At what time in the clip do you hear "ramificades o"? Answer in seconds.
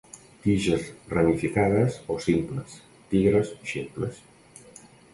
1.11-2.19